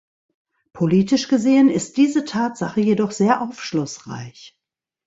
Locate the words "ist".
1.69-1.95